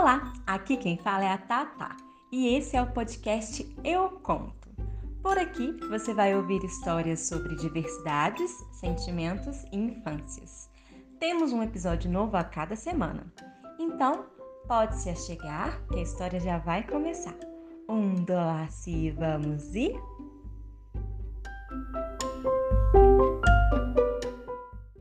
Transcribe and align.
Olá, 0.00 0.32
aqui 0.46 0.78
quem 0.78 0.96
fala 0.96 1.24
é 1.24 1.28
a 1.30 1.36
Tata 1.36 1.94
e 2.32 2.56
esse 2.56 2.74
é 2.74 2.80
o 2.80 2.90
podcast 2.90 3.70
Eu 3.84 4.08
Conto. 4.22 4.70
Por 5.22 5.36
aqui 5.36 5.72
você 5.90 6.14
vai 6.14 6.34
ouvir 6.34 6.64
histórias 6.64 7.28
sobre 7.28 7.54
diversidades, 7.56 8.50
sentimentos 8.72 9.62
e 9.70 9.76
infâncias. 9.76 10.70
Temos 11.18 11.52
um 11.52 11.62
episódio 11.62 12.10
novo 12.10 12.34
a 12.38 12.42
cada 12.42 12.74
semana, 12.76 13.30
então 13.78 14.24
pode 14.66 14.96
se 14.96 15.10
achegar 15.10 15.78
que 15.88 15.98
a 15.98 16.02
história 16.02 16.40
já 16.40 16.56
vai 16.56 16.82
começar. 16.82 17.36
Um 17.86 18.14
dois 18.14 18.86
e 18.86 19.10
vamos 19.10 19.74
ir? 19.74 20.00